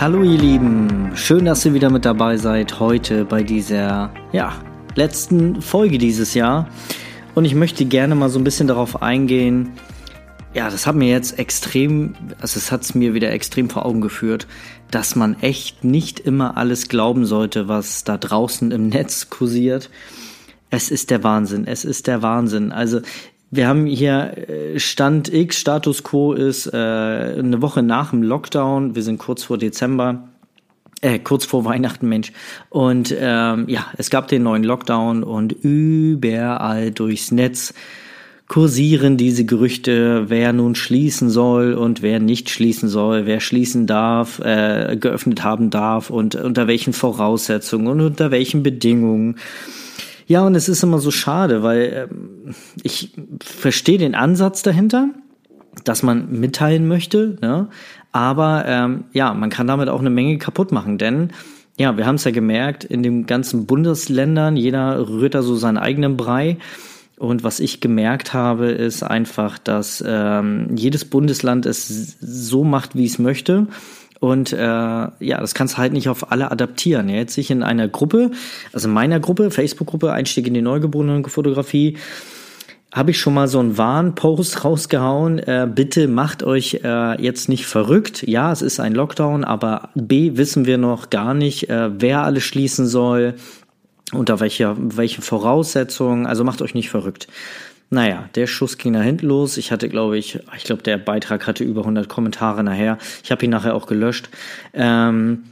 [0.00, 4.54] Hallo ihr Lieben, schön, dass ihr wieder mit dabei seid heute bei dieser, ja,
[4.94, 6.68] letzten Folge dieses Jahr.
[7.34, 9.72] Und ich möchte gerne mal so ein bisschen darauf eingehen,
[10.54, 14.00] ja, das hat mir jetzt extrem, also es hat es mir wieder extrem vor Augen
[14.00, 14.46] geführt,
[14.92, 19.90] dass man echt nicht immer alles glauben sollte, was da draußen im Netz kursiert.
[20.70, 22.70] Es ist der Wahnsinn, es ist der Wahnsinn.
[22.70, 23.00] Also
[23.50, 28.94] wir haben hier äh, Stand X, Status Quo ist äh, eine Woche nach dem Lockdown.
[28.94, 30.28] Wir sind kurz vor Dezember,
[31.00, 32.32] äh, kurz vor Weihnachten, Mensch.
[32.68, 37.72] Und ähm, ja, es gab den neuen Lockdown und überall durchs Netz
[38.48, 44.40] kursieren diese Gerüchte, wer nun schließen soll und wer nicht schließen soll, wer schließen darf,
[44.40, 49.36] äh, geöffnet haben darf und unter welchen Voraussetzungen und unter welchen Bedingungen.
[50.28, 55.08] Ja, und es ist immer so schade, weil ähm, ich verstehe den Ansatz dahinter,
[55.84, 57.68] dass man mitteilen möchte, ne?
[58.12, 61.30] aber ähm, ja, man kann damit auch eine Menge kaputt machen, denn
[61.78, 65.78] ja, wir haben es ja gemerkt, in den ganzen Bundesländern, jeder rührt da so seinen
[65.78, 66.58] eigenen Brei.
[67.16, 73.06] Und was ich gemerkt habe, ist einfach, dass ähm, jedes Bundesland es so macht, wie
[73.06, 73.68] es möchte.
[74.20, 77.08] Und äh, ja, das kannst du halt nicht auf alle adaptieren.
[77.08, 78.30] Jetzt sich in einer Gruppe,
[78.72, 81.96] also in meiner Gruppe, Facebook-Gruppe, Einstieg in die Neugeborenen-Fotografie,
[82.92, 85.38] habe ich schon mal so einen Warnpost rausgehauen.
[85.38, 88.26] Äh, bitte macht euch äh, jetzt nicht verrückt.
[88.26, 92.44] Ja, es ist ein Lockdown, aber B wissen wir noch gar nicht, äh, wer alles
[92.44, 93.34] schließen soll,
[94.12, 96.26] unter welcher welche Voraussetzungen.
[96.26, 97.28] Also macht euch nicht verrückt.
[97.90, 99.56] Naja, der Schuss ging nach hinten los.
[99.56, 102.98] Ich hatte, glaube ich, ich glaube, der Beitrag hatte über 100 Kommentare nachher.
[103.22, 104.28] Ich habe ihn nachher auch gelöscht.
[104.74, 105.44] Ähm,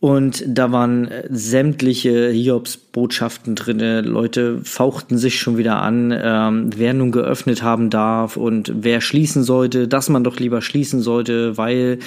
[0.00, 4.02] und da waren sämtliche Hiobs-Botschaften drinne.
[4.02, 9.44] Leute fauchten sich schon wieder an, ähm, wer nun geöffnet haben darf und wer schließen
[9.44, 12.00] sollte, dass man doch lieber schließen sollte, weil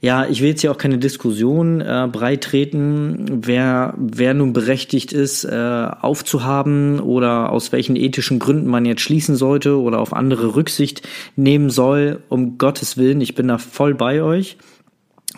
[0.00, 5.44] ja, ich will jetzt hier auch keine Diskussion äh, breitreten, wer, wer nun berechtigt ist,
[5.44, 11.02] äh, aufzuhaben oder aus welchen ethischen Gründen man jetzt schließen sollte oder auf andere Rücksicht
[11.34, 12.22] nehmen soll.
[12.28, 14.56] Um Gottes Willen, ich bin da voll bei euch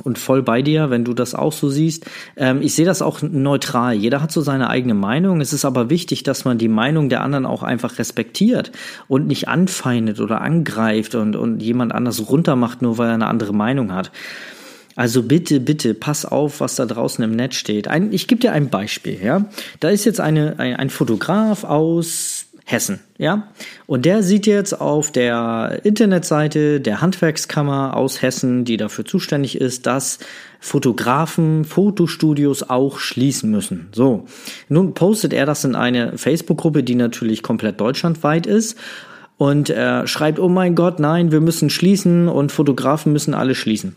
[0.05, 2.06] und voll bei dir, wenn du das auch so siehst.
[2.37, 3.94] Ähm, ich sehe das auch neutral.
[3.94, 5.41] Jeder hat so seine eigene Meinung.
[5.41, 8.72] Es ist aber wichtig, dass man die Meinung der anderen auch einfach respektiert
[9.09, 13.53] und nicht anfeindet oder angreift und, und jemand anders runtermacht, nur weil er eine andere
[13.53, 14.11] Meinung hat.
[14.97, 17.88] Also bitte, bitte, pass auf, was da draußen im Netz steht.
[17.88, 19.47] Ein, ich gebe dir ein Beispiel, ja.
[19.78, 23.48] Da ist jetzt eine, ein, ein Fotograf aus Hessen, ja.
[23.86, 29.86] Und der sieht jetzt auf der Internetseite der Handwerkskammer aus Hessen, die dafür zuständig ist,
[29.86, 30.19] dass
[30.60, 33.88] Fotografen Fotostudios auch schließen müssen.
[33.92, 34.26] So.
[34.69, 38.78] Nun postet er das in eine Facebook-Gruppe, die natürlich komplett deutschlandweit ist
[39.37, 43.97] und er schreibt, oh mein Gott, nein, wir müssen schließen und Fotografen müssen alle schließen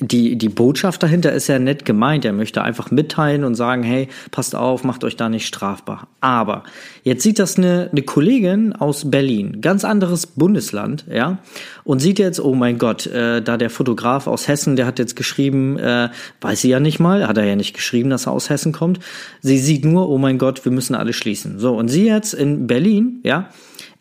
[0.00, 2.24] die, die Botschaft dahinter ist ja nett gemeint.
[2.24, 6.08] Er möchte einfach mitteilen und sagen, hey, passt auf, macht euch da nicht strafbar.
[6.20, 6.64] Aber
[7.04, 11.38] jetzt sieht das eine, eine Kollegin aus Berlin, ganz anderes Bundesland, ja,
[11.84, 15.16] und sieht jetzt, oh mein Gott, äh, da der Fotograf aus Hessen, der hat jetzt
[15.16, 16.08] geschrieben, äh,
[16.40, 19.00] weiß sie ja nicht mal, hat er ja nicht geschrieben, dass er aus Hessen kommt.
[19.42, 21.58] Sie sieht nur, oh mein Gott, wir müssen alle schließen.
[21.58, 23.48] So, und sie jetzt in Berlin, ja,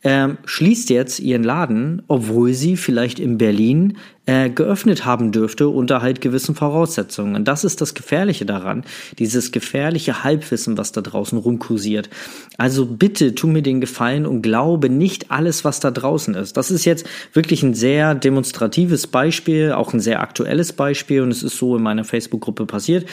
[0.04, 6.02] ähm, schließt jetzt ihren Laden, obwohl sie vielleicht in Berlin äh, geöffnet haben dürfte unter
[6.02, 7.36] halt gewissen Voraussetzungen.
[7.36, 8.84] Und das ist das Gefährliche daran,
[9.20, 12.10] dieses gefährliche Halbwissen, was da draußen rumkursiert.
[12.58, 16.58] Also bitte tu mir den Gefallen und glaube nicht alles, was da draußen ist.
[16.58, 21.44] Das ist jetzt wirklich ein sehr demonstratives Beispiel, auch ein sehr aktuelles Beispiel und es
[21.44, 23.06] ist so in meiner Facebook-Gruppe passiert.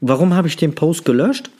[0.00, 1.50] Warum habe ich den Post gelöscht?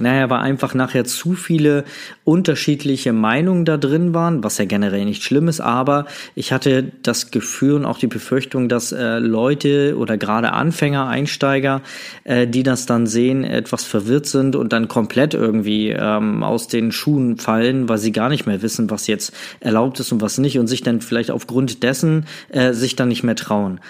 [0.00, 1.84] Naja, weil einfach nachher zu viele
[2.24, 7.30] unterschiedliche Meinungen da drin waren, was ja generell nicht schlimm ist, aber ich hatte das
[7.30, 11.82] Gefühl und auch die Befürchtung, dass äh, Leute oder gerade Anfänger, Einsteiger,
[12.24, 16.92] äh, die das dann sehen, etwas verwirrt sind und dann komplett irgendwie ähm, aus den
[16.92, 20.58] Schuhen fallen, weil sie gar nicht mehr wissen, was jetzt erlaubt ist und was nicht
[20.58, 23.80] und sich dann vielleicht aufgrund dessen äh, sich dann nicht mehr trauen.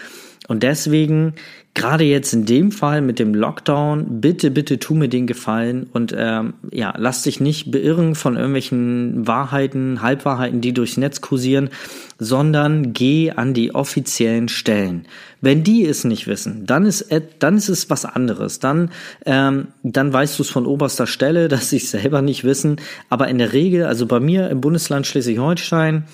[0.50, 1.34] Und deswegen
[1.74, 6.12] gerade jetzt in dem Fall mit dem Lockdown, bitte, bitte tu mir den Gefallen und
[6.18, 11.70] ähm, ja, lass dich nicht beirren von irgendwelchen Wahrheiten, Halbwahrheiten, die durchs Netz kursieren,
[12.18, 15.06] sondern geh an die offiziellen Stellen.
[15.40, 17.06] Wenn die es nicht wissen, dann ist,
[17.38, 18.58] dann ist es was anderes.
[18.58, 18.90] Dann,
[19.26, 22.80] ähm, dann weißt du es von oberster Stelle, dass sie es selber nicht wissen.
[23.08, 26.06] Aber in der Regel, also bei mir im Bundesland Schleswig-Holstein,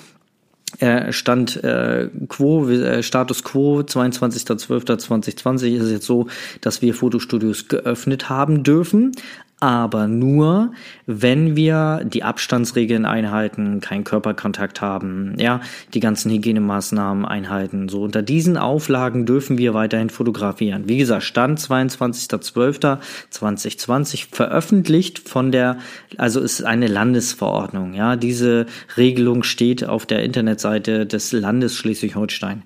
[1.10, 6.28] Stand äh, quo, äh, Status quo 22.12.2020 ist es jetzt so,
[6.60, 9.12] dass wir Fotostudios geöffnet haben dürfen.
[9.58, 10.72] Aber nur,
[11.06, 15.62] wenn wir die Abstandsregeln einhalten, keinen Körperkontakt haben, ja,
[15.94, 17.88] die ganzen Hygienemaßnahmen einhalten.
[17.88, 20.88] So unter diesen Auflagen dürfen wir weiterhin fotografieren.
[20.88, 25.78] Wie gesagt, Stand 22.12.2020 veröffentlicht von der,
[26.18, 28.66] also ist eine Landesverordnung, ja, diese
[28.98, 32.62] Regelung steht auf der Internetseite des Landes Schleswig-Holstein.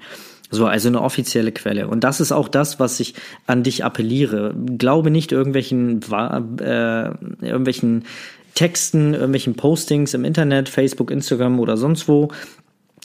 [0.50, 1.86] So, also eine offizielle Quelle.
[1.88, 3.14] Und das ist auch das, was ich
[3.46, 4.54] an dich appelliere.
[4.78, 6.00] Glaube nicht irgendwelchen,
[6.60, 7.10] äh,
[7.40, 8.04] irgendwelchen
[8.54, 12.28] Texten, irgendwelchen Postings im Internet, Facebook, Instagram oder sonst wo,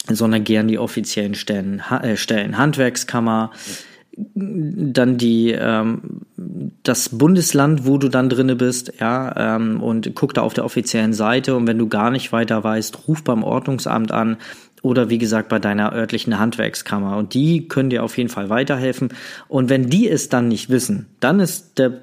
[0.10, 2.58] sondern gern die offiziellen Stellen, ha äh, Stellen.
[2.58, 3.52] Handwerkskammer,
[4.36, 6.22] dann die ähm,
[6.84, 11.14] das Bundesland, wo du dann drinne bist, ja, ähm, und guck da auf der offiziellen
[11.14, 14.38] Seite und wenn du gar nicht weiter weißt, ruf beim Ordnungsamt an
[14.86, 17.18] oder wie gesagt bei deiner örtlichen Handwerkskammer.
[17.18, 19.10] Und die können dir auf jeden Fall weiterhelfen.
[19.48, 22.02] Und wenn die es dann nicht wissen, dann ist der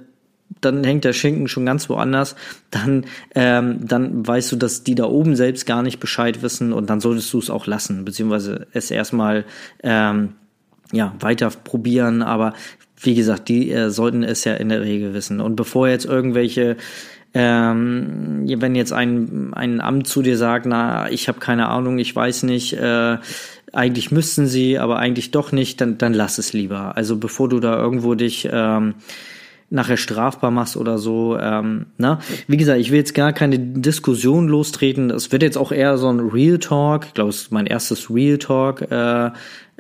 [0.61, 2.37] dann hängt der Schinken schon ganz woanders,
[2.71, 6.91] dann, ähm, dann weißt du, dass die da oben selbst gar nicht Bescheid wissen und
[6.91, 9.47] dann solltest du es auch lassen, beziehungsweise es erstmal
[9.83, 10.35] ähm,
[10.93, 12.53] ja, weiter probieren, aber
[13.01, 15.41] wie gesagt, die äh, sollten es ja in der Regel wissen.
[15.41, 16.77] Und bevor jetzt irgendwelche
[17.35, 22.15] ähm, wenn jetzt ein, ein Amt zu dir sagt, na, ich habe keine Ahnung, ich
[22.15, 23.19] weiß nicht, äh,
[23.73, 26.97] eigentlich müssten sie, aber eigentlich doch nicht, dann, dann lass es lieber.
[26.97, 28.95] Also bevor du da irgendwo dich ähm,
[29.73, 31.39] nachher strafbar machst oder so.
[31.39, 32.21] Ähm, na?
[32.47, 35.11] Wie gesagt, ich will jetzt gar keine Diskussion lostreten.
[35.11, 37.07] Es wird jetzt auch eher so ein Real Talk.
[37.07, 39.31] Ich glaube, es ist mein erstes Real Talk, äh,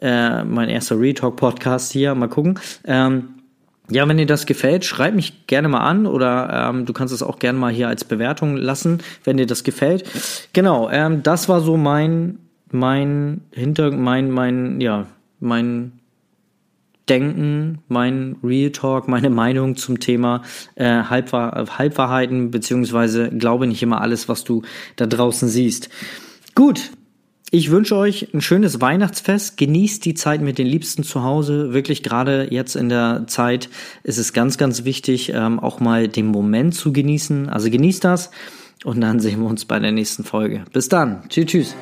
[0.00, 2.14] äh, mein erster Real Talk Podcast hier.
[2.14, 2.58] Mal gucken.
[2.86, 3.41] Ähm,
[3.90, 7.22] ja, wenn dir das gefällt, schreib mich gerne mal an oder ähm, du kannst es
[7.22, 10.04] auch gerne mal hier als Bewertung lassen, wenn dir das gefällt.
[10.52, 12.38] Genau, ähm, das war so mein
[12.70, 15.06] mein Hinter mein mein ja
[15.40, 15.92] mein
[17.08, 20.42] Denken, mein Real Talk, meine Meinung zum Thema
[20.76, 24.62] äh, Halbwahr Halbwahrheiten beziehungsweise glaube nicht immer alles, was du
[24.96, 25.90] da draußen siehst.
[26.54, 26.92] Gut,
[27.54, 29.58] ich wünsche euch ein schönes Weihnachtsfest.
[29.58, 31.74] Genießt die Zeit mit den Liebsten zu Hause.
[31.74, 33.68] Wirklich gerade jetzt in der Zeit
[34.04, 37.50] ist es ganz, ganz wichtig, ähm, auch mal den Moment zu genießen.
[37.50, 38.30] Also genießt das
[38.84, 40.64] und dann sehen wir uns bei der nächsten Folge.
[40.72, 41.28] Bis dann.
[41.28, 41.74] Tschüss, tschüss.